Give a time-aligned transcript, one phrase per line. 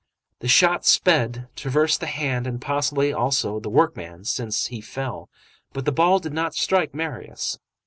[0.39, 5.29] The shot sped, traversed the hand and possibly, also, the workman, since he fell,
[5.73, 7.59] but the ball did not strike Marius.